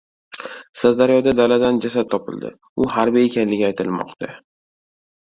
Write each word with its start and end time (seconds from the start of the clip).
Sirdaryoda 0.81 1.35
daladan 1.41 1.79
jasad 1.87 2.11
topildi. 2.15 2.53
U 2.87 2.91
harbiy 2.97 3.31
ekanligi 3.31 3.71
aytilmoqda 3.73 4.37